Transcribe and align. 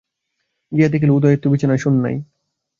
গিয়া 0.71 0.89
দেখিল, 0.89 1.09
উদয়াদিত্য 1.09 1.45
বিছানায় 1.51 1.81
শােন 1.83 1.95
নাই। 2.03 2.15